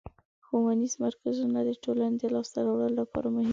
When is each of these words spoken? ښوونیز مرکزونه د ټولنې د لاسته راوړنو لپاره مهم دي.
ښوونیز 0.45 0.93
مرکزونه 1.05 1.59
د 1.63 1.71
ټولنې 1.83 2.15
د 2.21 2.23
لاسته 2.33 2.59
راوړنو 2.67 2.97
لپاره 3.01 3.27
مهم 3.33 3.45
دي. 3.47 3.49